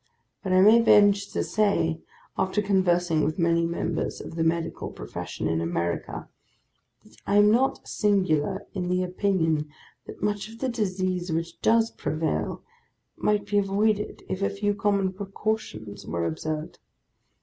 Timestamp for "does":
11.61-11.91